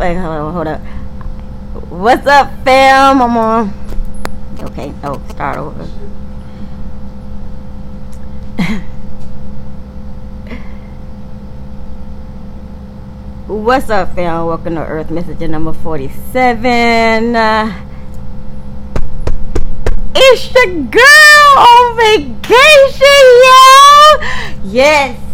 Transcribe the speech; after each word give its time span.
Wait, 0.00 0.16
hold 0.16 0.34
on, 0.34 0.52
hold 0.54 0.66
up. 0.66 0.80
What's 1.90 2.26
up, 2.26 2.64
fam? 2.64 3.20
I'm 3.20 3.36
on. 3.36 3.70
Okay, 4.60 4.94
oh, 5.04 5.20
start 5.28 5.58
over. 5.58 5.84
What's 13.46 13.90
up, 13.90 14.14
fam? 14.14 14.46
Welcome 14.46 14.76
to 14.76 14.86
Earth 14.86 15.10
Messenger 15.10 15.48
number 15.48 15.74
47. 15.74 17.36
Uh, 17.36 17.86
it's 20.16 20.54
your 20.54 20.64
girl 20.84 21.58
on 21.58 21.96
vacation, 21.98 23.26
yo! 23.44 24.16
Yes. 24.64 25.29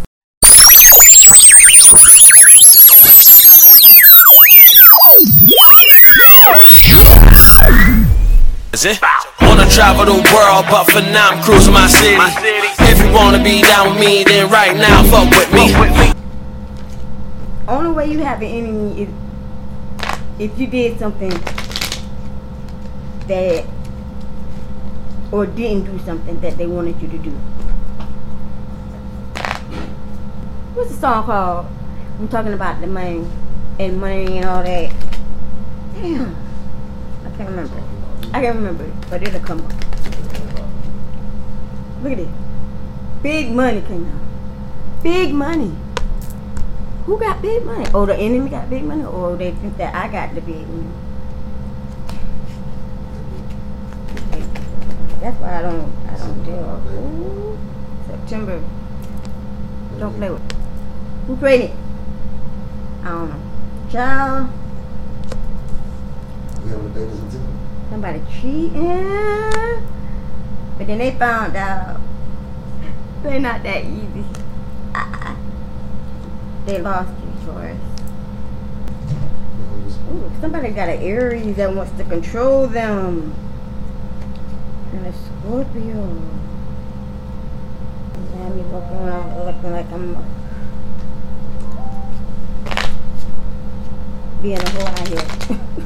Is 8.77 8.85
it? 8.85 9.01
Wanna 9.41 9.67
travel 9.71 10.05
the 10.05 10.21
world, 10.35 10.65
but 10.69 10.83
for 10.91 11.01
now 11.01 11.31
I'm 11.31 11.41
cruising 11.41 11.73
my 11.73 11.87
city. 11.87 12.13
If 12.85 13.03
you 13.03 13.11
wanna 13.11 13.43
be 13.43 13.63
down 13.63 13.95
with 13.95 13.99
me, 13.99 14.23
then 14.23 14.51
right 14.51 14.77
now 14.77 15.01
fuck 15.01 15.31
with 15.31 15.51
me. 15.51 15.73
Only 17.67 17.89
way 17.89 18.05
you 18.11 18.19
have 18.19 18.39
an 18.39 18.47
enemy 18.47 19.01
is 19.01 19.09
if 20.37 20.59
you 20.59 20.67
did 20.67 20.99
something 20.99 21.31
that 23.25 23.65
or 25.31 25.47
didn't 25.47 25.85
do 25.85 25.97
something 26.05 26.39
that 26.41 26.55
they 26.59 26.67
wanted 26.67 27.01
you 27.01 27.07
to 27.07 27.17
do. 27.17 27.31
What's 30.75 30.91
the 30.91 30.97
song 30.97 31.25
called? 31.25 31.65
I'm 32.19 32.27
talking 32.27 32.53
about 32.53 32.79
the 32.79 32.85
money 32.85 33.25
and 33.79 33.99
money 33.99 34.37
and 34.37 34.45
all 34.45 34.61
that. 34.61 34.93
Damn. 35.95 36.35
I 37.25 37.29
can't 37.37 37.49
remember. 37.49 37.96
I 38.33 38.41
can't 38.41 38.55
remember 38.55 38.83
it, 38.83 38.93
but 39.09 39.23
it'll 39.23 39.39
come 39.39 39.61
up. 39.61 39.73
Look 42.03 42.13
at 42.13 42.19
it. 42.19 42.27
Big 43.23 43.51
money 43.51 43.81
came 43.81 44.05
out. 44.05 45.03
Big 45.03 45.33
money. 45.33 45.75
Who 47.05 47.17
got 47.19 47.41
big 47.41 47.65
money? 47.65 47.85
Oh, 47.93 48.05
the 48.05 48.15
enemy 48.15 48.49
got 48.49 48.69
big 48.69 48.83
money, 48.83 49.03
or 49.05 49.35
they 49.37 49.51
think 49.51 49.77
that 49.77 49.95
I 49.95 50.07
got 50.09 50.35
the 50.35 50.41
big 50.41 50.67
money. 50.67 50.91
That's 55.21 55.39
why 55.39 55.59
I 55.59 55.61
don't. 55.61 55.91
I 56.07 56.17
don't 56.17 56.43
deal. 56.43 56.81
Ooh, 56.93 57.57
September. 58.07 58.61
Don't 59.97 60.15
play 60.15 60.29
with. 60.29 60.51
Who 61.27 61.37
created? 61.37 61.71
I 63.03 63.09
don't 63.09 63.29
know. 63.29 63.41
Child. 63.91 64.49
We 66.63 66.69
having 66.69 66.85
a 66.85 66.89
baby 66.89 67.11
in 67.11 67.31
September. 67.31 67.56
Somebody 67.89 68.21
cheating. 68.41 69.83
But 70.77 70.87
then 70.87 70.97
they 70.99 71.11
found 71.11 71.55
out 71.55 71.99
they're 73.23 73.39
not 73.39 73.63
that 73.63 73.83
easy. 73.85 74.25
They 76.65 76.81
lost 76.81 77.09
you, 77.23 77.45
Taurus. 77.45 77.77
Ooh, 80.11 80.31
somebody 80.41 80.69
got 80.69 80.89
an 80.89 81.01
Aries 81.01 81.55
that 81.55 81.73
wants 81.73 81.91
to 81.97 82.03
control 82.03 82.67
them. 82.67 83.33
And 84.91 85.07
a 85.07 85.13
Scorpio. 85.13 86.21
Got 88.33 88.55
me 88.55 88.61
walking 88.63 88.97
around 88.97 89.45
looking 89.45 89.71
like 89.71 89.91
I'm 89.91 90.17
being 94.41 94.59
a 94.59 94.69
whole 94.69 94.87
out 94.87 95.07
here. 95.07 95.59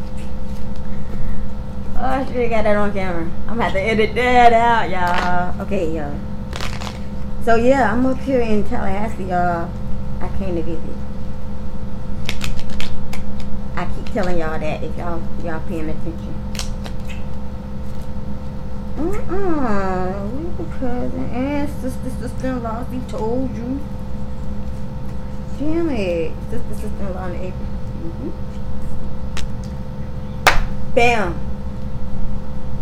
oh, 2.01 2.05
I 2.05 2.25
should 2.25 2.35
have 2.35 2.49
got 2.49 2.63
that 2.63 2.75
on 2.75 2.91
camera. 2.91 3.31
I'm 3.47 3.57
gonna 3.57 3.63
have 3.63 3.73
to 3.73 3.79
edit 3.79 4.15
that 4.15 4.53
out, 4.53 4.89
y'all. 4.89 5.61
Okay, 5.61 5.95
y'all. 5.95 6.19
So 7.43 7.55
yeah, 7.55 7.91
I'm 7.91 8.05
up 8.05 8.17
here 8.19 8.41
in 8.41 8.63
Tallahassee, 8.63 9.25
y'all. 9.25 9.69
I 10.19 10.27
came 10.37 10.55
to 10.55 10.63
visit. 10.63 10.95
I 13.75 13.85
keep 13.85 14.13
telling 14.13 14.37
y'all 14.37 14.59
that 14.59 14.83
if 14.83 14.97
y'all 14.97 15.21
y'all 15.43 15.61
paying 15.67 15.89
attention. 15.89 16.35
Uh-uh. 18.97 20.27
We 20.27 20.63
the 20.63 20.69
cousin 20.77 21.29
and 21.31 21.69
sister, 21.81 22.09
sister-in-law. 22.19 22.85
We 22.91 22.99
told 23.07 23.55
you. 23.55 23.79
Damn 25.57 25.89
it. 25.89 26.33
Sister, 26.49 26.75
sister-in-law 26.75 27.27
in 27.27 27.35
April. 27.35 27.65
hmm 27.65 28.29
Bam. 30.93 31.39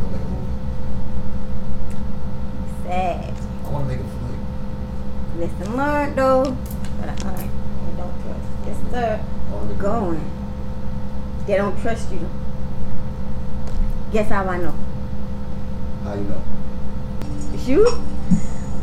Don't 0.02 0.12
make 0.12 0.22
a 0.22 0.26
movie. 0.26 0.48
Sad. 2.90 3.34
I 3.66 3.70
want 3.70 3.88
to 3.88 3.96
make 3.96 4.04
a 4.04 4.10
flick. 4.18 4.40
Listen, 5.38 5.78
learn 5.78 6.16
though. 6.16 6.58
But 7.00 7.10
I, 7.10 7.14
I 7.14 7.50
don't 7.96 8.16
trust. 8.24 8.96
I 8.96 9.54
want 9.54 9.62
to 9.62 9.68
make 9.68 9.78
a 9.78 9.80
going. 9.80 10.32
They 11.46 11.56
don't 11.56 11.80
trust 11.84 12.12
you. 12.12 12.28
Guess 14.12 14.30
how 14.30 14.46
I 14.46 14.58
know? 14.58 14.74
How 16.04 16.16
you 16.16 16.22
know? 16.22 16.44
It's 17.54 17.68
you? 17.68 18.02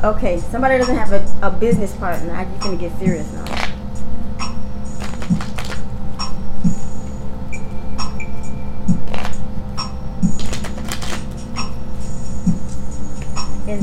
Okay, 0.04 0.38
somebody 0.38 0.78
doesn't 0.78 0.96
have 0.96 1.12
a, 1.12 1.48
a 1.48 1.50
business 1.50 1.92
partner. 1.96 2.32
You 2.42 2.60
gonna 2.60 2.76
get 2.76 2.96
serious 3.00 3.32
now? 3.32 3.45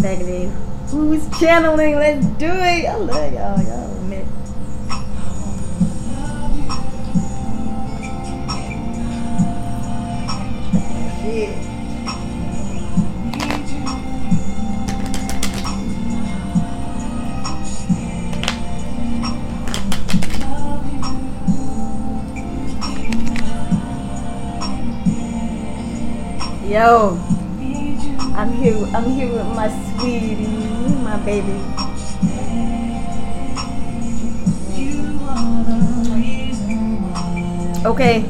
Me. 0.03 0.51
Who's 0.89 1.29
channeling? 1.39 1.95
Let's 1.95 2.25
do 2.37 2.45
it. 2.45 2.85
I 2.85 2.95
love 2.97 3.33
y'all. 3.33 3.57
Y'all. 3.63 3.89
Shit. 11.21 11.55
Yo, 26.69 27.17
I'm 28.35 28.51
here. 28.51 28.75
I'm 28.93 29.05
here 29.11 29.31
with 29.31 29.47
my 29.55 29.92
sweetie, 30.03 30.35
my 31.01 31.17
baby. 31.23 31.55
Okay. 37.85 38.25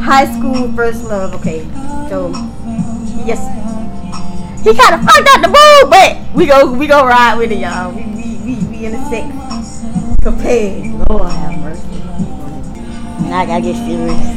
High 0.00 0.26
school 0.36 0.72
first 0.72 1.04
love. 1.04 1.34
Okay. 1.34 1.64
So, 2.08 2.30
yes. 3.24 3.40
He 4.64 4.74
kind 4.74 4.94
of 4.94 5.04
fucked 5.04 5.28
up 5.28 5.42
the 5.42 5.48
mood, 5.48 5.90
but 5.90 6.34
we 6.34 6.46
go 6.46 6.72
we 6.72 6.86
go 6.86 7.04
ride 7.04 7.36
with 7.36 7.52
it, 7.52 7.58
y'all. 7.58 7.92
We 7.92 8.04
we 8.04 8.36
we, 8.44 8.64
we 8.64 8.86
in 8.86 8.92
the 8.92 9.04
six 9.10 9.28
prepared. 10.22 11.08
Lord 11.10 11.30
have 11.30 11.58
mercy. 11.60 11.86
Now 13.28 13.40
I 13.40 13.46
gotta 13.46 13.60
get 13.60 13.76
serious. 13.76 14.33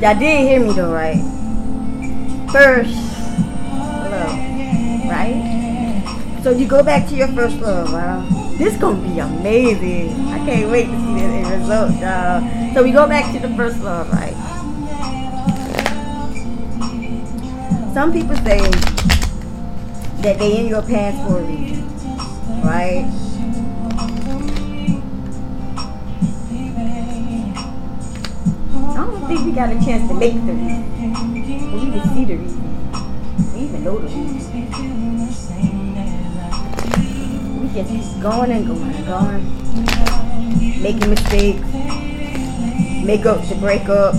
But 0.00 0.12
y'all 0.12 0.18
did 0.18 0.48
hear 0.48 0.60
me 0.60 0.72
though, 0.72 0.94
right? 0.94 1.20
First 2.50 2.96
love, 4.08 4.38
right? 5.10 6.40
So 6.42 6.52
you 6.52 6.66
go 6.66 6.82
back 6.82 7.06
to 7.10 7.14
your 7.14 7.28
first 7.28 7.56
love, 7.56 7.92
wow. 7.92 8.26
This 8.56 8.78
gonna 8.78 9.06
be 9.06 9.18
amazing. 9.18 10.18
I 10.28 10.38
can't 10.46 10.70
wait 10.70 10.86
to 10.86 10.96
see 10.96 11.14
the 11.14 11.20
end 11.20 11.50
result, 11.50 11.90
y'all. 12.00 12.72
So 12.72 12.82
we 12.82 12.92
go 12.92 13.06
back 13.06 13.30
to 13.34 13.46
the 13.46 13.54
first 13.54 13.82
love, 13.82 14.10
right? 14.10 14.32
Some 17.92 18.10
people 18.10 18.36
say 18.36 18.60
that 20.22 20.38
they 20.38 20.60
in 20.60 20.68
your 20.68 20.80
past 20.80 21.18
for 21.28 21.40
a 21.40 21.42
reason, 21.42 21.84
right? 22.62 23.04
think 29.30 29.46
we 29.46 29.52
got 29.52 29.70
a 29.70 29.78
chance 29.84 30.08
to 30.08 30.14
make 30.14 30.34
the 30.44 30.52
reason. 30.52 31.32
We 31.72 31.82
even 31.86 32.02
see 32.14 32.24
the 32.24 32.34
reason. 32.34 32.62
We 33.54 33.60
even 33.60 33.84
know 33.84 33.98
the 34.00 34.08
reason. 34.08 34.66
We 37.60 37.68
just 37.68 37.90
keep 37.90 38.20
going 38.20 38.50
and 38.50 38.66
going 38.66 38.92
and 38.92 39.06
going. 39.06 40.82
Making 40.82 41.10
mistakes. 41.10 41.62
Make 43.04 43.24
up 43.24 43.46
to 43.46 43.54
break 43.54 43.88
up. 43.88 44.16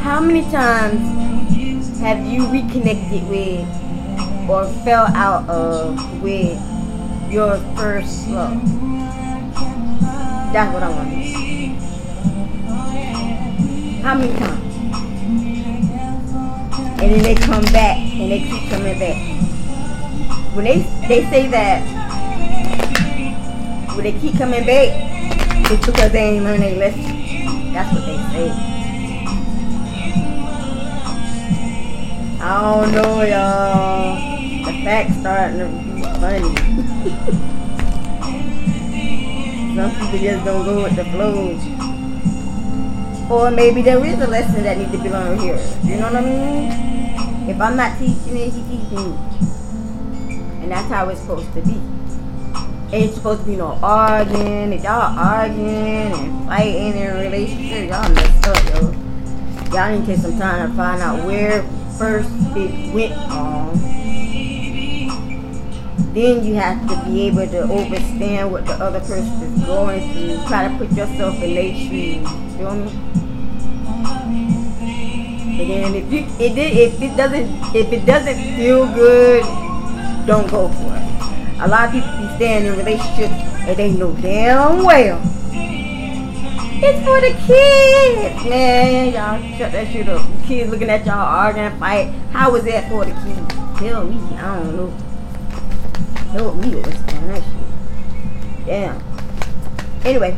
How 0.00 0.20
many 0.20 0.42
times 0.52 1.98
have 1.98 2.24
you 2.24 2.46
reconnected 2.52 3.28
with 3.28 3.66
or 4.48 4.64
fell 4.84 5.06
out 5.16 5.48
of 5.48 6.22
with 6.22 6.75
your 7.30 7.58
first 7.76 8.28
love? 8.28 8.60
That's 10.52 10.72
what 10.72 10.82
I 10.82 10.88
want 10.88 11.10
to 11.10 11.16
know. 11.16 11.22
How 14.02 14.14
many 14.14 14.32
times? 14.38 14.62
And 17.02 17.12
then 17.12 17.22
they 17.22 17.34
come 17.34 17.64
back 17.64 17.98
and 17.98 18.30
they 18.32 18.40
keep 18.40 18.70
coming 18.70 18.98
back. 18.98 19.16
When 20.54 20.64
they 20.64 20.78
they 21.08 21.28
say 21.30 21.46
that 21.48 21.82
when 23.94 24.04
they 24.04 24.12
keep 24.18 24.36
coming 24.38 24.64
back, 24.64 24.88
it's 25.70 25.86
because 25.86 26.12
they 26.12 26.36
ain't 26.36 26.44
learned 26.44 26.62
their 26.62 26.76
lesson. 26.76 27.72
That's 27.72 27.92
what 27.92 28.06
they 28.06 28.16
say. 28.32 28.50
I 32.40 32.60
don't 32.60 32.92
know, 32.92 33.22
y'all. 33.22 34.16
The 34.64 34.72
facts 34.84 35.16
starting 35.16 35.58
to 35.58 35.66
be 35.94 36.02
funny. 36.20 36.75
Some 39.76 39.90
people 39.92 40.18
just 40.18 40.44
don't 40.44 40.64
go 40.64 40.82
with 40.82 40.96
the 40.96 41.04
flow. 41.04 41.58
Or 43.30 43.50
maybe 43.50 43.82
there 43.82 44.04
is 44.04 44.20
a 44.20 44.26
lesson 44.26 44.62
that 44.64 44.78
needs 44.78 44.90
to 44.92 44.98
be 44.98 45.08
learned 45.08 45.40
here. 45.40 45.58
You 45.84 45.96
know 45.96 46.12
what 46.12 46.16
I 46.16 46.20
mean? 46.22 47.48
If 47.48 47.60
I'm 47.60 47.76
not 47.76 47.98
teaching 47.98 48.36
it, 48.36 48.52
he 48.52 48.62
teaching 48.62 49.10
me. 49.10 49.16
And 50.62 50.70
that's 50.72 50.88
how 50.88 51.08
it's 51.08 51.20
supposed 51.20 51.52
to 51.54 51.62
be. 51.62 51.80
Ain't 52.92 53.14
supposed 53.14 53.42
to 53.42 53.46
be 53.46 53.56
no 53.56 53.78
arguing. 53.82 54.72
If 54.72 54.82
y'all 54.82 55.16
arguing 55.16 56.12
and 56.12 56.46
fighting 56.48 56.96
in 56.96 57.08
a 57.08 57.14
relationship, 57.20 57.90
y'all 57.90 58.08
messed 58.12 58.46
up, 58.48 58.64
yo. 58.74 58.92
Y'all 59.72 59.90
need 59.92 60.06
to 60.06 60.14
take 60.14 60.18
some 60.18 60.38
time 60.38 60.70
to 60.70 60.76
find 60.76 61.02
out 61.02 61.24
where 61.24 61.62
first 61.98 62.30
it 62.56 62.94
went 62.94 63.14
wrong. 63.30 63.65
Then 66.16 66.46
you 66.46 66.54
have 66.54 66.80
to 66.88 67.04
be 67.04 67.26
able 67.26 67.46
to 67.46 67.64
understand 67.64 68.50
what 68.50 68.64
the 68.64 68.72
other 68.72 69.00
person 69.00 69.36
is 69.42 69.66
going 69.66 70.00
through. 70.14 70.48
Try 70.48 70.66
to 70.66 70.78
put 70.78 70.90
yourself 70.92 71.34
in 71.42 71.54
their 71.54 71.74
shoes. 71.74 72.26
Feel 72.56 72.74
me? 72.74 72.88
And 75.60 75.70
then 75.70 75.94
if 75.94 76.10
you 76.10 76.20
it 76.40 76.56
if 76.56 77.02
it 77.02 77.16
doesn't 77.18 77.76
if 77.76 77.92
it 77.92 78.06
doesn't 78.06 78.56
feel 78.56 78.86
good, 78.94 79.44
don't 80.26 80.50
go 80.50 80.68
for 80.68 80.96
it. 80.96 81.60
A 81.60 81.68
lot 81.68 81.88
of 81.88 81.92
people 81.92 82.08
be 82.16 82.34
staying 82.36 82.64
in 82.64 82.78
relationships 82.78 83.34
and 83.68 83.76
they 83.76 83.92
know 83.92 84.14
damn 84.14 84.84
well 84.84 85.20
it's 86.78 87.04
for 87.04 87.20
the 87.20 87.32
kids, 87.46 88.44
man. 88.48 89.12
Y'all 89.12 89.58
shut 89.58 89.72
that 89.72 89.92
shit 89.92 90.08
up. 90.08 90.26
Kids 90.46 90.70
looking 90.70 90.88
at 90.88 91.04
y'all 91.04 91.14
arguing, 91.14 91.78
fight. 91.78 92.08
How 92.32 92.52
was 92.52 92.64
that 92.64 92.88
for 92.88 93.04
the 93.04 93.12
kids? 93.12 93.80
Tell 93.80 94.04
me. 94.04 94.36
I 94.36 94.56
don't 94.56 94.76
know. 94.76 95.05
Tell 96.36 96.52
me 96.54 96.68
that 96.74 97.42
shit. 97.42 98.66
Damn. 98.66 99.02
Anyway, 100.04 100.36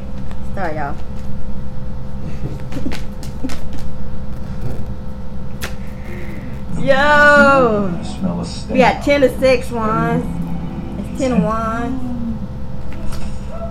sorry 0.55 0.77
y'all. 0.77 0.95
Yo, 6.79 8.01
Smell 8.05 8.41
a 8.41 8.45
steak. 8.45 8.71
we 8.71 8.79
got 8.79 9.03
ten 9.03 9.23
to 9.23 9.39
six 9.41 9.73
ones. 9.73 10.25
It's 11.01 11.19
ten 11.19 11.31
to 11.33 11.39
one. 11.45 12.39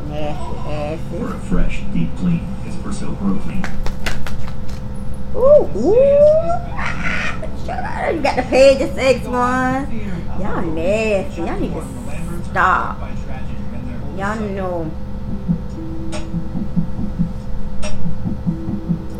Nasty, 0.09 0.97
For 1.17 1.23
nasty. 1.29 1.37
a 1.37 1.39
fresh, 1.49 1.83
deep 1.93 2.13
clean, 2.17 2.41
espresso 2.65 3.17
pro 3.19 3.39
clean. 3.39 3.63
Ooh, 5.33 5.69
ooh. 5.79 5.95
Shut 7.65 7.83
up. 7.85 8.13
You 8.13 8.21
got 8.21 8.35
the 8.35 8.43
page 8.43 8.81
of 8.81 8.93
six 8.95 9.25
ones. 9.25 9.87
Y'all 10.41 10.61
nasty. 10.61 11.41
Y'all 11.41 11.57
need 11.57 11.73
to 11.73 11.96
stop. 12.57 12.97
Y'all 14.17 14.39
know. 14.39 14.91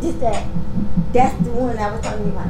Just 0.02 0.20
that. 0.22 0.48
That's 1.14 1.38
the 1.46 1.52
one 1.52 1.78
I 1.78 1.92
was 1.92 2.02
talking 2.02 2.30
about. 2.30 2.48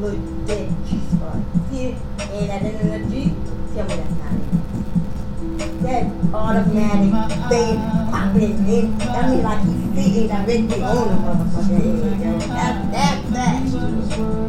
Look, 0.00 0.20
that 0.48 0.68
G 0.84 1.00
spot. 1.08 1.40
See 1.70 1.84
it? 1.86 1.96
And 2.28 2.50
that 2.50 2.60
in 2.60 2.88
the 2.92 2.98
G? 3.08 3.32
Tell 3.72 3.88
me 3.88 3.96
that's 3.96 4.16
not 4.20 4.36
it. 4.36 5.80
That 5.80 6.04
automatic 6.34 7.48
thing 7.48 7.80
popping 8.12 8.68
in. 8.68 8.98
That 8.98 9.30
mean 9.30 9.42
like 9.42 9.64
he's 9.64 10.04
sitting 10.04 10.28
directly 10.28 10.82
on 10.82 11.08
the 11.08 11.14
motherfucker. 11.24 12.38
That, 12.48 12.92
that, 12.92 13.32
that. 13.32 14.41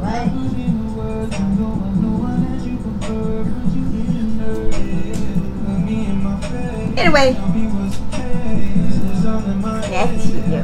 Anyway. 7.15 7.39
It, 9.85 10.49
yo. 10.49 10.61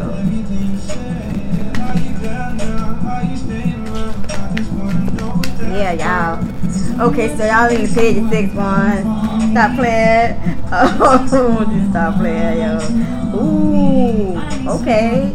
Yeah, 5.69 5.93
y'all. 5.93 7.07
Okay, 7.07 7.37
so 7.37 7.45
y'all 7.45 7.69
need 7.69 7.87
to 7.87 7.93
pay 7.93 8.19
your 8.19 8.29
six 8.29 8.53
one. 8.55 9.03
Stop 9.51 9.75
playing. 9.77 10.55
Oh, 10.71 11.65
just 11.71 11.89
stop 11.89 12.17
playing, 12.17 12.59
yo. 12.61 12.77
Ooh, 13.35 14.37
okay. 14.69 15.33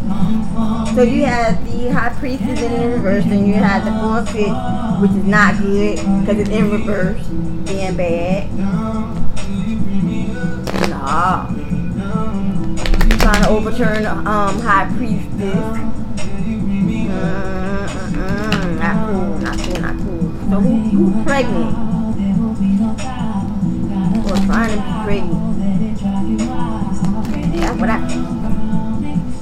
So 0.94 1.02
you 1.02 1.24
had 1.24 1.64
the 1.66 1.92
high 1.92 2.14
priestess 2.20 2.60
in 2.60 2.92
reverse, 2.92 3.24
and 3.24 3.48
you 3.48 3.54
had 3.54 3.84
the 3.84 3.90
forfeit, 4.00 5.00
which 5.00 5.10
is 5.10 5.24
not 5.24 5.58
good 5.58 5.96
because 5.96 6.38
it's 6.38 6.50
in 6.50 6.70
reverse, 6.70 7.26
being 7.66 7.96
bad. 7.96 8.63
Nah. 11.24 11.48
Trying 13.16 13.42
to 13.44 13.48
overturn 13.48 14.04
um, 14.04 14.60
high 14.60 14.84
priestess. 14.94 15.30
Mm-mm, 15.40 17.08
not 18.78 18.96
cool, 19.08 19.38
not 19.38 19.56
cool, 19.58 19.80
not 19.80 19.96
cool. 19.96 20.20
So 20.50 20.60
who, 20.60 20.74
who's 20.90 21.24
pregnant? 21.24 21.72
Or 24.26 24.36
trying 24.44 24.68
to 24.68 24.76
be 24.76 24.92
pregnant? 25.06 25.40
That's 27.56 27.78
what 27.80 27.88
I. 27.88 27.98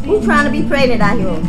Who's 0.04 0.24
trying 0.24 0.44
to 0.44 0.52
be 0.52 0.62
pregnant 0.68 1.02
out 1.02 1.18
here? 1.18 1.40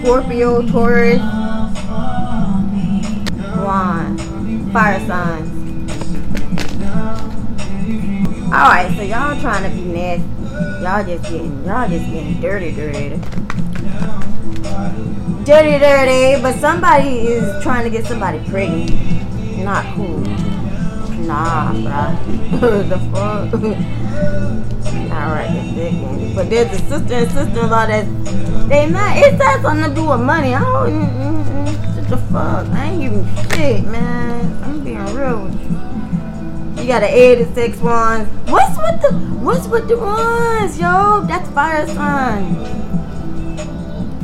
Scorpio, 0.00 0.62
Taurus, 0.66 1.45
fire 4.76 5.00
signs. 5.06 5.48
Alright, 8.52 8.94
so 8.94 9.02
y'all 9.04 9.40
trying 9.40 9.62
to 9.62 9.74
be 9.74 9.84
nasty. 9.86 10.28
Y'all 10.84 11.02
just 11.02 11.22
getting 11.30 11.64
y'all 11.64 11.88
just 11.88 12.04
getting 12.10 12.38
dirty 12.42 12.72
dirty. 12.72 13.16
Dirty 15.46 15.78
dirty, 15.78 16.42
but 16.42 16.56
somebody 16.56 17.08
is 17.08 17.62
trying 17.62 17.84
to 17.84 17.90
get 17.90 18.04
somebody 18.04 18.38
pregnant. 18.50 18.90
Not 19.64 19.94
cool. 19.94 20.18
Nah, 21.24 21.72
bruh. 21.72 22.60
the 22.90 22.98
fuck? 23.14 23.54
Alright, 25.16 25.74
the. 25.74 26.32
But 26.34 26.50
there's 26.50 26.70
a 26.78 26.78
sister 26.84 27.14
and 27.14 27.30
sister-in-law 27.30 27.86
that 27.86 28.68
they 28.68 28.90
not 28.90 29.16
it 29.16 29.40
has 29.40 29.62
something 29.62 29.88
to 29.88 29.94
do 29.94 30.06
with 30.06 30.20
money. 30.20 30.54
I 30.54 30.60
don't 30.60 30.92
mm, 30.92 31.08
mm, 31.16 31.64
mm, 31.64 31.95
what 32.06 32.20
the 32.20 32.26
fuck. 32.26 32.66
I 32.68 32.90
ain't 32.90 33.02
even 33.02 33.24
shit, 33.50 33.84
man. 33.84 34.62
I'm 34.62 34.84
being 34.84 35.04
real 35.06 35.50
you. 35.50 36.86
Got 36.86 37.02
an 37.02 37.10
eight 37.10 37.40
and 37.40 37.52
six 37.54 37.78
ones. 37.78 38.28
What's 38.48 38.78
with 38.78 39.02
the 39.02 39.12
what's 39.42 39.66
with 39.66 39.88
the 39.88 39.98
ones, 39.98 40.78
yo? 40.78 41.24
That's 41.26 41.48
fire 41.50 41.84
sign. 41.88 42.54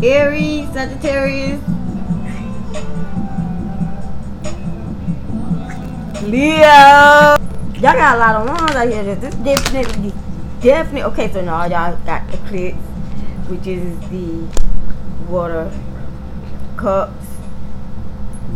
Aries, 0.00 0.68
Sagittarius. 0.72 1.60
Leo. 6.22 7.36
Y'all 7.82 7.98
got 7.98 8.14
a 8.14 8.18
lot 8.18 8.36
of 8.36 8.60
ones 8.60 8.76
out 8.76 8.88
here. 8.88 9.14
This 9.16 9.34
definitely 9.34 10.12
definitely 10.60 11.02
okay, 11.02 11.32
so 11.32 11.40
now 11.40 11.64
y'all 11.64 11.96
got 12.04 12.30
the 12.30 12.36
clips, 12.48 12.76
which 13.48 13.66
is 13.66 13.98
the 14.10 14.46
water 15.28 15.68
cups. 16.76 17.21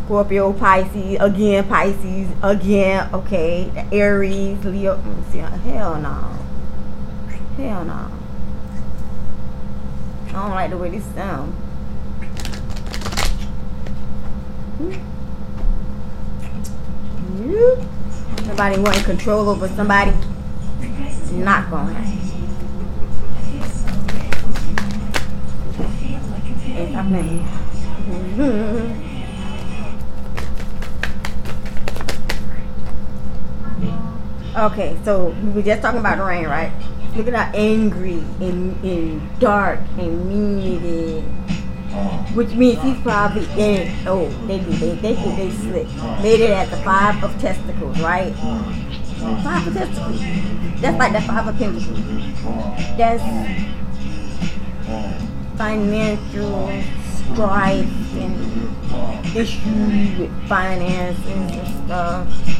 Scorpio, 0.07 0.53
Pisces, 0.53 1.17
again 1.19 1.67
Pisces, 1.67 2.29
again, 2.41 3.13
okay, 3.13 3.89
Aries, 3.91 4.65
Leo. 4.65 4.95
Let 4.95 5.05
me 5.05 5.25
see. 5.33 5.39
Hell 5.39 5.97
no. 5.97 6.15
Hell 7.57 7.85
no. 7.85 8.09
I 10.29 10.33
don't 10.33 10.51
like 10.51 10.71
the 10.71 10.77
way 10.77 10.91
this 10.91 11.05
sounds. 11.07 11.53
Hmm. 14.79 14.93
Somebody 18.47 18.79
wanting 18.79 19.03
control 19.03 19.49
over 19.49 19.67
somebody. 19.67 20.13
It's 20.83 21.33
not 21.33 21.69
gonna 21.69 21.93
happen. 21.95 22.13
Hey, 26.63 26.91
stop 26.93 27.09
playing. 27.09 27.45
Mhm. 28.07 29.03
Okay, 34.57 34.97
so 35.05 35.37
we 35.43 35.51
were 35.51 35.61
just 35.61 35.83
talking 35.83 36.01
about 36.01 36.17
the 36.17 36.25
rain, 36.25 36.47
right? 36.47 36.73
Look 37.15 37.29
at 37.29 37.35
how 37.35 37.53
angry 37.55 38.25
and, 38.41 38.83
and 38.83 39.39
dark 39.39 39.81
and 39.99 40.27
mean 40.27 40.61
it 40.61 40.83
is. 40.83 41.23
Uh-huh. 41.93 42.17
Which 42.33 42.55
means 42.55 42.81
he's 42.81 42.99
probably 43.03 43.45
in. 43.61 43.95
Oh, 44.07 44.31
they 44.47 44.59
do. 44.61 44.71
They 44.71 44.95
they 44.95 45.15
think 45.15 45.37
they 45.37 45.51
slick. 45.51 45.87
Made 46.23 46.41
it 46.41 46.49
at 46.49 46.71
the 46.71 46.79
five 46.79 47.23
of 47.23 47.39
testicles, 47.39 48.01
right? 48.01 48.33
Uh-huh. 48.33 49.43
Five 49.43 49.67
of 49.67 49.75
testicles. 49.75 50.21
That's 50.81 50.99
like 50.99 51.13
the 51.13 51.21
five 51.21 51.47
of 51.49 51.59
pentacles. 51.59 52.01
That's 52.97 53.23
uh-huh. 54.89 55.19
financial 55.59 56.83
strife 57.35 58.15
and 58.15 59.37
issues 59.37 60.19
with 60.19 60.49
finances 60.49 61.27
and 61.27 61.85
stuff. 61.85 62.56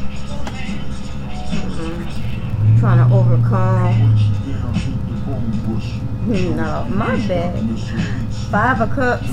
Mm-mm. 1.77 2.79
Trying 2.79 3.07
to 3.07 3.15
overcome. 3.15 4.15
No, 6.27 6.85
my 6.89 7.15
bad. 7.27 7.79
Five 8.51 8.81
of 8.81 8.89
cups. 8.91 9.29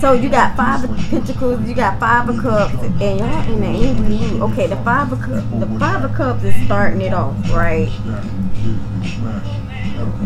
So 0.00 0.12
you 0.12 0.28
got 0.28 0.56
five 0.56 0.84
of 0.84 0.96
pentacles, 1.08 1.66
you 1.68 1.74
got 1.74 1.98
five 2.00 2.28
of 2.28 2.38
cups, 2.42 2.74
and 2.74 3.00
y'all 3.00 3.52
in 3.52 3.60
the 3.60 3.66
angry 3.66 4.18
mood. 4.18 4.42
Okay, 4.42 4.66
the 4.66 4.76
five 4.76 5.12
of 5.12 5.20
cups, 5.20 5.46
the 5.60 5.66
five 5.78 6.04
of 6.04 6.14
cups 6.14 6.44
is 6.44 6.54
starting 6.66 7.00
it 7.00 7.14
off, 7.14 7.34
right? 7.52 7.88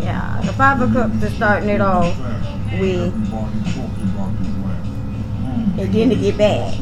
Yeah, 0.01 0.41
the 0.43 0.53
five 0.53 0.81
of 0.81 0.91
cups 0.91 1.23
is 1.23 1.33
starting 1.35 1.69
it 1.69 1.81
off 1.81 2.17
with, 2.79 3.13
and 5.79 5.93
then 5.93 6.09
to 6.09 6.15
get 6.15 6.37
back. 6.37 6.73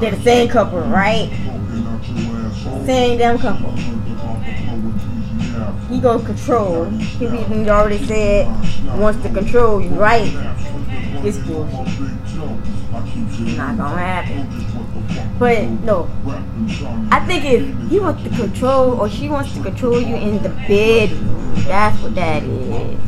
They're 0.00 0.12
the 0.12 0.22
same 0.22 0.48
couple, 0.48 0.80
right? 0.80 1.30
Same 2.86 3.18
damn 3.18 3.38
couple. 3.38 3.72
He 5.88 6.00
gonna 6.00 6.24
control. 6.24 6.84
He 6.86 7.26
already 7.68 8.04
said 8.06 8.46
wants 8.98 9.22
to 9.22 9.28
control 9.28 9.80
you, 9.82 9.90
right? 9.90 10.32
It's 11.24 11.38
bullshit. 11.38 12.10
Not 13.56 13.76
gonna 13.76 13.98
happen. 13.98 14.48
But 15.38 15.68
no, 15.84 16.08
I 17.10 17.20
think 17.26 17.44
if 17.44 17.90
he 17.90 18.00
wants 18.00 18.22
to 18.22 18.30
control 18.30 19.00
or 19.00 19.08
she 19.10 19.28
wants 19.28 19.52
to 19.54 19.62
control 19.62 20.00
you 20.00 20.16
in 20.16 20.42
the 20.42 20.48
bed, 20.48 21.10
that's 21.66 22.00
what 22.02 22.14
that 22.14 22.42
is. 22.44 22.98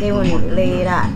They 0.00 0.10
want 0.12 0.28
to 0.30 0.38
lay 0.38 0.80
it 0.80 0.86
out. 0.86 1.12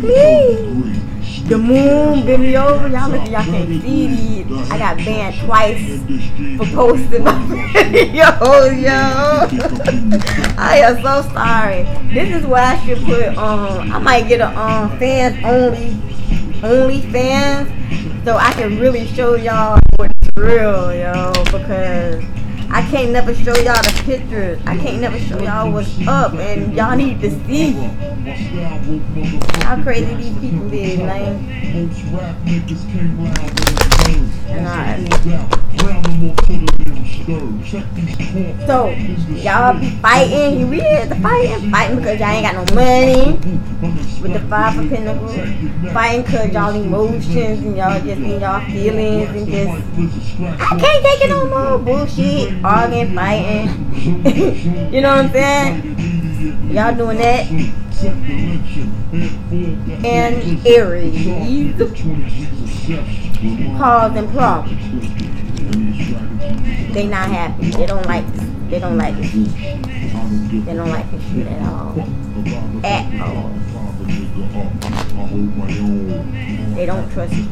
Please. 0.00 1.17
The 1.48 1.56
moon 1.56 2.26
bend 2.26 2.42
me 2.42 2.58
over. 2.58 2.88
Y'all 2.88 3.08
look, 3.10 3.26
y'all 3.30 3.42
can't 3.42 3.82
see 3.82 4.06
these. 4.06 4.70
I 4.70 4.76
got 4.76 4.98
banned 4.98 5.34
twice 5.46 5.98
for 6.58 6.66
posting 6.74 7.24
my 7.24 7.32
videos, 7.72 8.82
yo. 8.82 8.90
I 10.58 10.80
am 10.84 10.96
so 10.96 11.22
sorry. 11.32 11.84
This 12.12 12.36
is 12.36 12.46
why 12.46 12.74
I 12.74 12.84
should 12.84 12.98
put 12.98 13.28
um. 13.38 13.90
I 13.90 13.98
might 13.98 14.28
get 14.28 14.42
a 14.42 14.48
um 14.58 14.98
fans 14.98 15.42
only, 15.42 15.96
only 16.62 17.00
fans, 17.10 17.70
so 18.26 18.36
I 18.36 18.52
can 18.52 18.78
really 18.78 19.06
show 19.06 19.34
y'all 19.34 19.80
what's 19.96 20.12
real, 20.36 20.94
yo. 20.94 21.32
Because 21.44 22.22
I 22.70 22.82
can't 22.90 23.12
never 23.12 23.34
show 23.34 23.56
y'all 23.56 23.82
the 23.82 24.02
pictures. 24.04 24.60
I 24.66 24.76
can't 24.76 25.00
never 25.00 25.18
show 25.18 25.38
y'all 25.42 25.72
what's 25.72 26.06
up, 26.06 26.34
and 26.34 26.74
y'all 26.74 26.96
need 26.96 27.20
to 27.22 27.30
see 27.46 27.72
how 29.62 29.82
crazy 29.82 30.14
these 30.14 30.38
people 30.38 30.72
is, 30.72 30.98
man. 30.98 31.36
And 34.48 34.68
I, 34.68 35.67
so 38.66 38.88
y'all 38.88 39.78
be 39.78 39.90
fighting. 40.00 40.60
You 40.60 40.66
really 40.66 41.06
the 41.06 41.16
fighting, 41.16 41.70
fighting 41.70 41.96
because 41.96 42.20
y'all 42.20 42.28
ain't 42.30 42.44
got 42.44 42.54
no 42.54 42.64
money. 42.74 43.32
With 44.20 44.32
the 44.32 44.40
five 44.48 44.78
of 44.78 44.88
pentacles, 44.88 45.34
fighting 45.92 46.22
because 46.22 46.52
y'all 46.52 46.74
emotions 46.74 47.60
and 47.60 47.76
y'all 47.76 48.00
just 48.00 48.20
in 48.20 48.40
y'all 48.40 48.64
feelings 48.66 49.28
and 49.30 49.46
just 49.46 49.70
I 50.60 50.78
can't 50.78 51.04
take 51.04 51.24
it 51.24 51.28
no 51.28 51.46
more. 51.48 51.78
Bullshit, 51.78 52.64
arguing, 52.64 53.14
fighting. 53.14 53.68
you 54.92 55.00
know 55.00 55.16
what 55.16 55.26
I'm 55.26 55.32
saying? 55.32 56.72
Y'all 56.72 56.94
doing 56.94 57.18
that. 57.18 57.46
And 60.04 60.66
Aries 60.66 61.74
causing 63.78 64.28
problems. 64.32 65.27
They 66.98 67.06
not 67.06 67.30
happy. 67.30 67.70
They 67.70 67.86
don't 67.86 68.04
like. 68.06 68.26
They 68.70 68.80
don't 68.80 68.98
like 68.98 69.14
this. 69.14 69.30
They 69.30 70.74
don't 70.74 70.90
like 70.90 71.08
this 71.12 71.22
shit 71.30 71.46
at 71.46 71.62
all. 71.62 71.94
At 72.82 73.20
all. 73.20 73.50
They 76.74 76.86
don't 76.86 77.08
trust 77.12 77.34
you. 77.34 77.46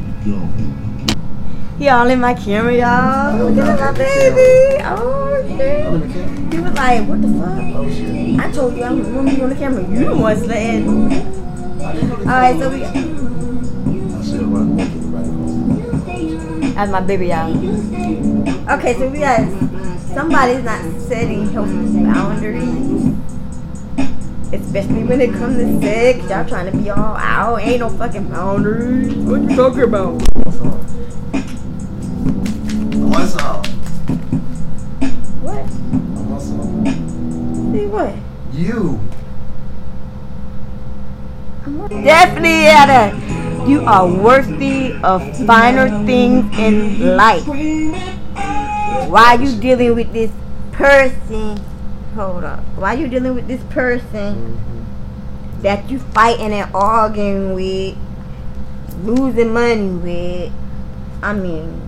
He 1.79 1.88
all 1.88 2.11
in 2.11 2.19
my 2.21 2.35
camera, 2.35 2.75
y'all. 2.75 3.38
Look 3.53 3.65
at 3.65 3.79
my 3.79 3.93
baby. 3.93 4.83
Oh 4.83 5.41
shit. 5.47 6.53
He 6.53 6.59
was 6.59 6.73
like, 6.73 7.07
what 7.07 7.23
the 7.23 7.29
fuck? 7.38 8.45
I 8.45 8.50
told 8.50 8.76
you 8.76 8.83
I'm 8.83 9.00
gonna 9.00 9.31
be 9.31 9.43
on 9.43 9.49
the 9.50 9.55
camera. 9.55 9.83
You 9.88 10.07
don't 10.07 10.17
the 10.17 10.23
one 10.23 10.37
sled. 10.38 10.88
Alright, 12.26 12.59
so 12.59 12.69
we. 12.69 12.81
That's 16.75 16.91
my 16.91 17.00
baby, 17.00 17.29
y'all. 17.29 18.36
Okay, 18.68 18.94
so 18.94 19.08
we 19.08 19.20
got 19.20 19.49
somebody's 20.12 20.64
not 20.64 20.82
setting 21.02 21.49
healthy 21.50 22.02
boundaries. 22.02 23.14
Especially 24.52 25.04
when 25.04 25.20
it 25.20 25.32
comes 25.35 25.56
to 25.58 25.80
sex. 25.80 26.28
Y'all 26.28 26.44
trying 26.44 26.73
to 26.73 26.76
be 26.76 26.90
all 26.90 27.16
out. 27.16 27.61
Ain't 27.61 27.78
no 27.78 27.90
fucking 27.90 28.28
boundaries. 28.28 29.14
What 29.18 29.42
you 29.42 29.54
talking 29.54 29.82
about? 29.85 30.14
What's 30.14 30.61
up? 30.61 30.82
What's 33.06 33.37
up? 33.37 33.66
What? 35.46 35.64
What's 36.26 36.50
up? 36.50 37.73
See 37.73 37.87
what? 37.87 38.16
You. 38.52 38.99
Definitely 42.02 42.66
at 42.66 42.90
a 42.90 43.70
you 43.70 43.82
are 43.82 44.06
worthy 44.08 44.92
of 45.04 45.23
finer 45.46 45.88
things 46.04 46.58
in 46.58 47.16
life. 47.16 47.46
Why 49.05 49.35
you 49.35 49.59
dealing 49.61 49.95
with 49.95 50.12
this 50.12 50.31
person? 50.73 51.59
Hold 52.15 52.45
up. 52.45 52.61
Why 52.76 52.95
you 52.95 53.09
dealing 53.09 53.35
with 53.35 53.47
this 53.47 53.62
person 53.65 54.57
mm-hmm. 54.57 55.62
that 55.62 55.91
you 55.91 55.99
fighting 55.99 56.53
and 56.53 56.75
arguing 56.75 57.55
with, 57.55 57.97
losing 59.03 59.53
money 59.53 59.88
with? 59.88 60.53
I 61.23 61.33
mean, 61.33 61.83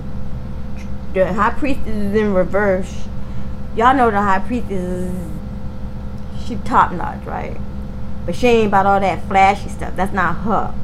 the 1.14 1.32
high 1.32 1.50
priestess 1.50 1.88
is 1.88 2.14
in 2.14 2.34
reverse. 2.34 3.08
Y'all 3.76 3.94
know 3.94 4.10
the 4.10 4.22
high 4.22 4.40
priestess 4.40 5.12
is 5.12 5.14
she 6.46 6.56
top 6.56 6.92
notch, 6.92 7.24
right? 7.24 7.56
But 8.26 8.34
she 8.34 8.46
ain't 8.46 8.68
about 8.68 8.86
all 8.86 9.00
that 9.00 9.26
flashy 9.26 9.68
stuff. 9.68 9.96
That's 9.96 10.12
not 10.12 10.34
her. 10.44 10.74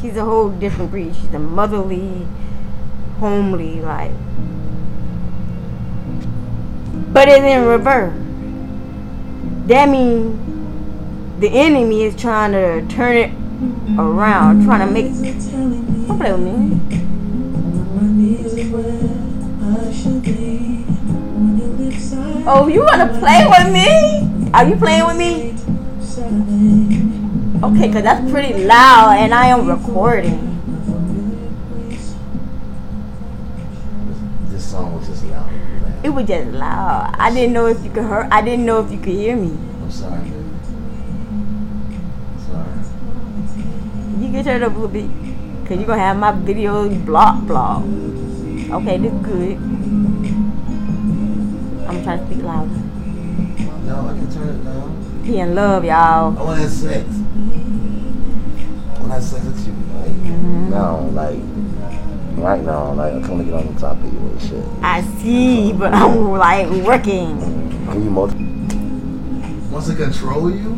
She's 0.00 0.16
a 0.16 0.24
whole 0.24 0.50
different 0.50 0.90
breed. 0.90 1.14
She's 1.14 1.34
a 1.34 1.38
motherly, 1.38 2.26
homely, 3.18 3.80
like. 3.80 4.12
But 7.12 7.28
it's 7.28 7.38
in 7.38 7.64
reverse. 7.64 8.14
That 9.66 9.88
means 9.88 10.38
the 11.40 11.48
enemy 11.48 12.02
is 12.04 12.14
trying 12.16 12.52
to 12.52 12.86
turn 12.94 13.16
it 13.16 13.30
around, 13.98 14.64
trying 14.64 14.86
to 14.86 14.92
make. 14.92 15.12
Don't 16.06 16.18
play 16.18 16.32
with 16.32 16.40
me. 16.40 16.54
Oh, 22.46 22.66
you 22.66 22.82
wanna 22.82 23.08
play 23.18 23.46
with 23.46 23.72
me? 23.72 24.50
Are 24.54 24.64
you 24.66 24.76
playing 24.76 25.06
with 25.06 25.16
me? 25.16 25.54
Okay, 27.62 27.92
cause 27.92 28.02
that's 28.02 28.30
pretty 28.30 28.64
loud, 28.64 29.16
and 29.18 29.34
I 29.34 29.48
am 29.48 29.66
recording. 29.66 30.57
Was 36.18 36.26
just 36.28 36.50
loud. 36.50 37.14
I 37.16 37.30
didn't 37.32 37.52
know 37.52 37.66
if 37.66 37.82
you 37.84 37.90
could 37.90 38.04
hear. 38.04 38.28
I 38.30 38.42
didn't 38.42 38.66
know 38.66 38.80
if 38.84 38.90
you 38.90 38.98
could 38.98 39.12
hear 39.14 39.36
me. 39.36 39.50
I'm 39.82 39.90
sorry, 39.90 40.20
baby. 40.20 40.34
Sorry. 42.46 42.82
You 44.20 44.32
can 44.32 44.44
turn 44.44 44.62
it 44.62 44.64
up 44.66 44.72
a 44.72 44.78
little 44.78 44.88
bit, 44.88 45.08
cause 45.68 45.78
you 45.78 45.86
gonna 45.86 46.02
have 46.02 46.16
my 46.16 46.32
videos 46.32 47.04
block 47.06 47.46
block. 47.46 47.82
Okay, 47.84 48.98
this 48.98 49.12
good. 49.24 49.56
I'm 51.88 52.02
trying 52.02 52.18
to 52.18 52.26
speak 52.26 52.42
louder. 52.44 52.70
No, 53.86 54.08
I 54.08 54.12
can 54.18 54.28
turn 54.32 54.48
it 54.48 54.64
down. 54.64 55.22
He 55.24 55.38
in 55.38 55.54
love, 55.54 55.84
y'all. 55.84 56.36
I 56.38 56.42
want 56.42 56.56
to 56.56 56.62
have 56.62 56.70
sex. 56.72 57.06
I 57.08 58.98
want 58.98 59.06
to 59.06 59.08
have 59.14 59.22
sex 59.24 59.44
with 59.44 59.66
you. 59.66 59.72
Like, 59.72 60.08
Mm-hmm. 60.28 60.70
now, 60.70 60.98
like, 61.16 61.38
right 62.42 62.62
now, 62.62 62.92
like, 62.92 63.12
I 63.14 63.20
come 63.26 63.38
to 63.38 63.44
get 63.44 63.54
on 63.54 63.72
the 63.72 63.80
top 63.80 63.96
of 63.96 64.12
you 64.12 64.18
and 64.18 64.40
shit. 64.42 64.64
I 64.82 65.02
see, 65.20 65.72
but 65.72 65.92
I'm 65.94 66.30
like 66.32 66.68
working. 66.84 67.38
Mm-hmm. 67.38 67.92
Can 67.92 68.04
you 68.04 68.10
multi? 68.10 68.44
Wants 69.72 69.88
to 69.88 69.94
control 69.94 70.50
you? 70.50 70.74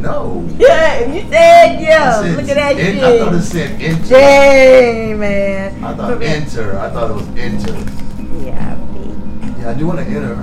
No. 0.00 0.48
Yeah, 0.58 1.04
you 1.12 1.20
said 1.30 1.80
yeah. 1.80 2.20
Said 2.22 2.36
Look 2.36 2.48
at 2.48 2.54
that 2.54 2.78
in- 2.78 2.94
shit. 2.96 3.04
I 3.04 3.18
thought 3.18 3.34
it 3.34 3.42
said 3.42 3.80
enter. 3.82 4.08
Dang, 4.08 5.18
man. 5.20 5.84
I 5.84 5.94
thought 5.94 6.22
enter. 6.22 6.78
I 6.78 6.90
thought 6.90 7.10
it 7.10 7.14
was 7.14 7.28
enter. 7.36 7.74
Yeah. 8.44 8.76
Yeah, 9.58 9.70
I 9.70 9.74
do 9.74 9.86
want 9.86 9.98
to 9.98 10.06
enter. 10.06 10.36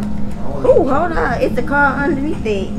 Oh, 0.60 0.74
hold 0.88 0.90
on. 0.90 1.42
It's 1.42 1.56
the 1.56 1.64
car 1.64 2.04
underneath 2.04 2.46
it. 2.46 2.70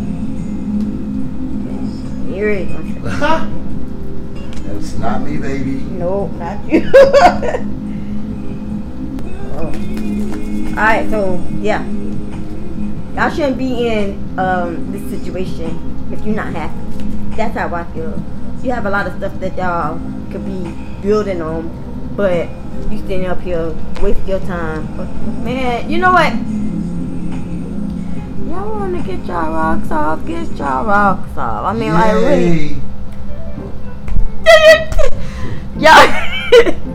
Here 2.32 2.50
it 2.50 2.68
is. 2.68 3.48
It's 4.78 4.97
not 4.97 5.23
me, 5.23 5.38
baby. 5.38 5.80
Nope, 5.99 6.30
not 6.35 6.64
you. 6.70 6.88
oh. 9.58 9.75
Alright, 10.70 11.11
so 11.11 11.44
yeah. 11.58 11.85
Y'all 13.14 13.28
shouldn't 13.30 13.58
be 13.58 13.88
in 13.88 14.38
um, 14.38 14.92
this 14.92 15.02
situation 15.11 16.08
if 16.12 16.25
you're 16.25 16.37
not 16.37 16.52
happy. 16.52 16.78
That's 17.35 17.56
how 17.58 17.75
I 17.75 17.82
feel. 17.92 18.23
You 18.62 18.70
have 18.70 18.87
a 18.87 18.90
lot 18.90 19.08
of 19.08 19.16
stuff 19.16 19.35
that 19.40 19.56
y'all 19.56 20.00
could 20.30 20.44
be 20.44 20.70
building 21.02 21.42
on, 21.42 22.14
but 22.16 22.49
you 22.88 22.99
standing 22.99 23.26
up 23.26 23.40
here 23.40 23.75
waste 24.00 24.25
your 24.28 24.38
time. 24.40 24.87
Man, 25.42 25.90
you 25.90 25.99
know 25.99 26.12
what? 26.12 26.32
Y'all 28.49 28.78
want 28.78 28.97
to 28.97 29.02
get 29.02 29.26
y'all 29.26 29.52
rocks 29.52 29.90
off, 29.90 30.25
get 30.25 30.49
y'all 30.52 30.87
rocks 30.87 31.37
off. 31.37 31.64
I 31.64 31.73
mean, 31.73 31.92
like, 31.92 32.14
really. 32.14 32.77
Y'all 35.78 36.28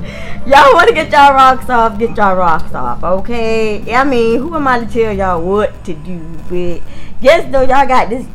y'all 0.45 0.74
want 0.74 0.89
to 0.89 0.93
get 0.93 1.10
y'all 1.10 1.33
rocks 1.33 1.69
off 1.69 1.98
get 1.98 2.17
y'all 2.17 2.36
rocks 2.36 2.74
off 2.74 3.01
okay? 3.01 3.95
I 3.95 4.03
mean 4.03 4.39
who 4.39 4.53
am 4.55 4.67
i 4.67 4.83
to 4.83 4.86
tell 4.86 5.13
y'all 5.13 5.41
what 5.41 5.86
to 5.86 5.93
do 5.93 6.19
but 6.50 6.81
just 7.22 7.48
know 7.48 7.62
y'all 7.62 7.88
got 7.88 8.10
this 8.10 8.27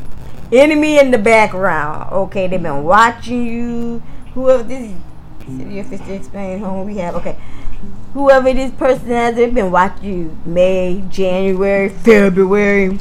enemy 0.51 0.97
in 0.97 1.11
the 1.11 1.19
background 1.19 2.11
okay? 2.11 2.47
They've 2.47 2.61
been 2.61 2.83
watching 2.83 3.45
you. 3.45 4.01
Whoever 4.33 4.63
this 4.63 4.91
city 5.45 5.79
official 5.79 6.13
explain 6.13 6.59
home 6.59 6.87
we 6.87 6.97
have 6.97 7.15
okay. 7.15 7.37
Whoever 8.13 8.53
this 8.53 8.71
person 8.71 9.09
has 9.09 9.35
they've 9.35 9.53
been 9.53 9.71
watching 9.71 10.05
you. 10.05 10.37
May 10.45 11.03
january 11.09 11.89
february 11.89 12.97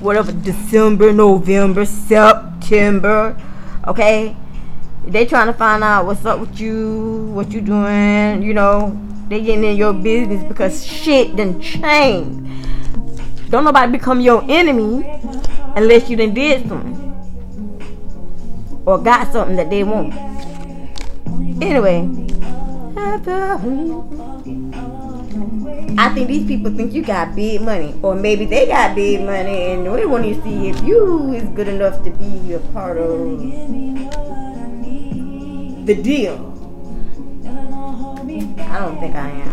whatever 0.00 0.32
december 0.32 1.12
november 1.12 1.84
september 1.86 3.40
okay 3.86 4.36
they 5.06 5.26
trying 5.26 5.48
to 5.48 5.52
find 5.52 5.82
out 5.82 6.06
what's 6.06 6.24
up 6.24 6.40
with 6.40 6.60
you, 6.60 7.30
what 7.32 7.50
you 7.50 7.60
doing, 7.60 8.42
you 8.42 8.54
know. 8.54 8.98
They 9.28 9.40
getting 9.42 9.64
in 9.64 9.76
your 9.76 9.92
business 9.92 10.44
because 10.44 10.84
shit 10.86 11.36
done 11.36 11.60
changed. 11.60 12.68
Don't 13.50 13.64
nobody 13.64 13.92
become 13.92 14.20
your 14.20 14.44
enemy 14.48 15.20
unless 15.74 16.08
you 16.08 16.16
done 16.16 16.34
did 16.34 16.68
something. 16.68 16.98
Or 18.84 18.98
got 18.98 19.32
something 19.32 19.56
that 19.56 19.70
they 19.70 19.84
want. 19.84 20.14
Anyway. 21.62 22.08
I 25.98 26.10
think 26.14 26.28
these 26.28 26.46
people 26.46 26.72
think 26.72 26.92
you 26.92 27.02
got 27.02 27.34
big 27.34 27.62
money. 27.62 27.94
Or 28.02 28.14
maybe 28.14 28.44
they 28.46 28.66
got 28.66 28.94
big 28.94 29.20
money 29.20 29.72
and 29.72 29.86
they 29.86 30.06
want 30.06 30.24
to 30.24 30.42
see 30.42 30.68
if 30.68 30.82
you 30.82 31.32
is 31.32 31.48
good 31.50 31.68
enough 31.68 32.02
to 32.04 32.10
be 32.10 32.52
a 32.54 32.58
part 32.72 32.98
of 32.98 33.38
the 35.84 35.94
deal. 36.00 36.48
I 37.44 38.78
don't 38.78 39.00
think 39.00 39.16
I 39.16 39.30
am. 39.30 39.52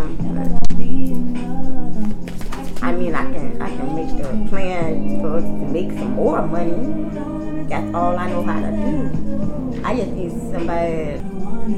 I 2.81 2.91
mean, 2.93 3.15
I 3.15 3.23
can 3.31 3.61
I 3.61 3.69
can 3.75 3.95
make 3.95 4.15
the 4.17 4.47
plan 4.49 5.19
for 5.21 5.41
to 5.41 5.67
make 5.73 5.91
some 5.91 6.13
more 6.13 6.45
money. 6.45 7.65
That's 7.67 7.93
all 7.95 8.15
I 8.17 8.29
know 8.29 8.43
how 8.43 8.59
to 8.61 8.71
do. 8.71 9.81
I 9.83 9.95
just 9.95 10.11
need 10.11 10.31
somebody. 10.51 11.21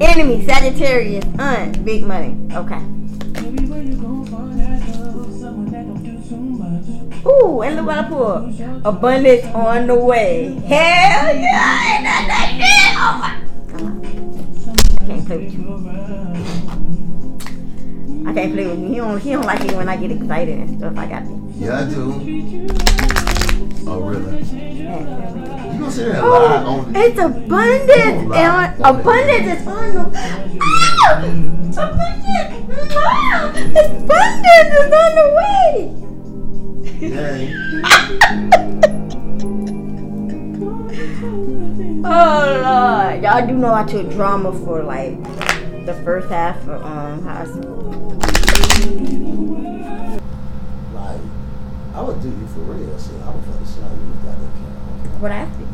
Enemy, 0.04 0.46
Sagittarius, 0.46 1.26
aunt, 1.40 1.84
big 1.84 2.04
money. 2.04 2.38
Okay. 2.54 2.82
Ooh, 7.26 7.62
and 7.62 7.76
look 7.76 7.86
what 7.86 7.98
I 7.98 8.04
pulled. 8.08 8.60
Abundance 8.86 9.46
on 9.56 9.88
the 9.88 9.96
way. 9.96 10.54
Hell 10.66 11.36
yeah! 11.36 11.96
Ain't 11.96 12.04
that 12.04 12.26
that 12.28 12.50
shit? 12.58 12.98
Oh 12.98 13.18
my. 13.20 13.31
I 15.32 15.34
can't 15.34 15.44
play 15.44 15.46
with 15.46 15.54
you. 15.54 15.64
I 18.28 18.34
can't 18.34 18.54
play 18.54 18.68
with 18.68 18.80
you. 18.80 18.88
He 18.88 18.96
don't, 18.98 19.20
he 19.22 19.32
don't 19.32 19.46
like 19.46 19.62
it 19.62 19.72
when 19.78 19.88
I 19.88 19.96
get 19.96 20.12
excited 20.12 20.60
and 20.60 20.78
stuff. 20.78 20.98
I 20.98 21.06
got 21.08 21.24
to. 21.24 21.54
Yeah, 21.56 21.80
I 21.80 21.90
do. 21.90 22.68
Oh, 23.88 24.02
really? 24.02 24.42
Yeah. 24.42 25.00
You 25.72 25.80
gonna 25.80 25.92
sit 25.92 26.12
there 26.12 26.22
lie 26.22 26.64
Oh, 26.66 26.82
on 26.82 26.96
it's 26.96 27.18
abundance. 27.20 28.28
Lie 28.30 28.40
And 28.42 28.86
abundance 28.86 29.62
is 29.62 29.68
on 29.68 29.94
the. 29.96 30.04
Ah! 30.62 31.24
Abundance. 31.72 32.68
Ah! 32.94 33.50
Abundance 33.52 34.74
is 34.80 34.92
on 35.00 35.12
the 35.16 35.28
way. 35.40 35.72
Yay. 37.08 38.78
Oh 42.04 42.62
Lord, 42.64 43.22
y'all 43.22 43.46
do 43.46 43.54
know 43.54 43.76
I 43.76 43.84
took 43.84 44.10
drama 44.10 44.52
for 44.66 44.82
like 44.82 45.22
the 45.86 45.94
first 46.04 46.30
half 46.30 46.58
of 46.68 46.84
um 46.84 47.24
high 47.24 47.46
school. 47.46 48.18
Like, 50.96 51.22
I 51.94 52.02
would 52.02 52.20
do 52.24 52.30
you 52.30 52.48
for 52.48 52.62
real. 52.62 52.98
Shit, 53.00 53.22
I 53.22 53.30
would 53.30 53.46
fucking 53.46 53.68
shit 53.68 53.84
out 53.84 53.92
you 53.92 54.08
with 54.08 54.24
that 54.26 54.36
camera. 54.36 55.20
What 55.20 55.32
I 55.32 55.46
think, 55.46 55.70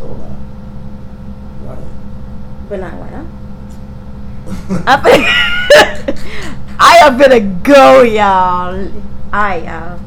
on. 0.00 0.36
Right. 1.66 1.78
but 2.70 2.80
not 2.80 2.94
now. 3.10 3.26
I 4.86 4.96
think 4.96 5.26
I 6.80 6.96
am 7.02 7.18
gonna 7.18 7.40
go, 7.40 8.00
y'all. 8.00 8.90
I 9.30 9.58
y'all. 9.58 10.00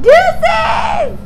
Deuces. 0.00 1.25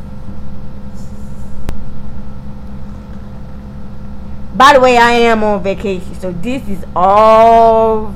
By 4.61 4.75
the 4.75 4.81
way, 4.81 4.99
I 4.99 5.13
am 5.13 5.43
on 5.43 5.63
vacation, 5.63 6.15
so 6.21 6.33
this 6.33 6.61
is 6.69 6.85
all. 6.95 8.15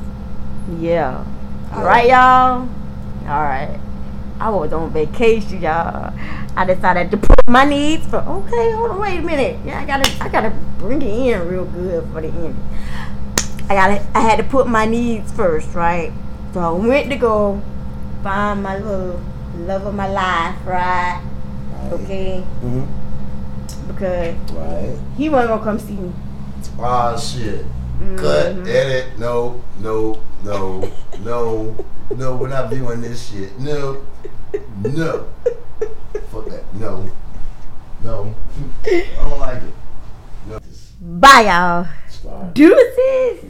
Yeah. 0.78 1.24
All 1.72 1.82
right, 1.82 2.06
y'all. 2.06 2.68
All 3.26 3.42
right. 3.42 3.80
I 4.38 4.50
was 4.50 4.70
on 4.74 4.90
vacation, 4.92 5.62
y'all. 5.62 6.12
I 6.54 6.66
decided 6.66 7.10
to 7.12 7.16
put 7.16 7.48
my 7.48 7.64
needs 7.64 8.06
for. 8.06 8.18
Okay, 8.18 8.72
hold 8.72 8.90
on, 8.90 9.00
wait 9.00 9.20
a 9.20 9.22
minute. 9.22 9.56
Yeah, 9.64 9.80
I 9.80 9.86
gotta, 9.86 10.22
I 10.22 10.28
gotta 10.28 10.50
bring 10.78 11.00
it 11.00 11.32
in 11.32 11.48
real 11.48 11.64
good 11.64 12.06
for 12.12 12.20
the 12.20 12.28
end. 12.28 12.56
I 13.70 13.74
gotta, 13.74 14.06
I 14.14 14.20
had 14.20 14.36
to 14.36 14.44
put 14.44 14.66
my 14.68 14.84
needs 14.84 15.32
first, 15.32 15.74
right? 15.74 16.12
So 16.52 16.60
I 16.60 16.70
went 16.72 17.08
to 17.08 17.16
go 17.16 17.62
find 18.22 18.62
my 18.62 18.76
little 18.76 19.18
love 19.60 19.86
of 19.86 19.94
my 19.94 20.08
life, 20.12 20.56
right? 20.66 21.22
Okay, 21.90 22.44
Mm-hmm. 22.62 23.88
because 23.88 24.34
Right. 24.52 24.98
he 25.16 25.30
wasn't 25.30 25.48
gonna 25.48 25.64
come 25.64 25.78
see 25.78 25.94
me. 25.94 26.12
Ah, 26.80 27.16
shit. 27.16 27.64
Cut, 28.16 28.56
Mhm. 28.56 28.66
edit. 28.68 29.18
No, 29.18 29.62
no, 29.80 30.18
no, 30.42 30.90
no, 31.22 31.76
no. 32.16 32.36
We're 32.36 32.48
not 32.48 32.70
viewing 32.70 33.00
this 33.00 33.30
shit. 33.30 33.58
No, 33.58 33.98
no. 34.82 35.26
Fuck 36.30 36.46
that. 36.50 36.64
No, 36.74 37.08
no. 38.02 38.34
I 38.84 39.06
don't 39.20 39.38
like 39.40 39.62
it. 39.62 39.74
No. 40.48 40.58
Bye, 41.00 41.46
y'all. 41.46 41.86
Deuces. 42.52 43.44